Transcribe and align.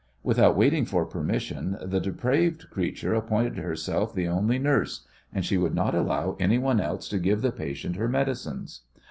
Without 0.23 0.57
waiting 0.57 0.83
for 0.83 1.05
permission 1.05 1.77
the 1.79 1.99
depraved 1.99 2.71
creature 2.71 3.13
appointed 3.13 3.59
herself 3.59 4.15
the 4.15 4.27
only 4.27 4.57
nurse, 4.57 5.05
and 5.31 5.45
she 5.45 5.57
would 5.59 5.75
not 5.75 5.93
allow 5.93 6.35
anyone 6.39 6.79
else 6.81 7.07
to 7.07 7.19
give 7.19 7.43
the 7.43 7.51
patient 7.51 7.97
her 7.97 8.09
medicines. 8.09 8.81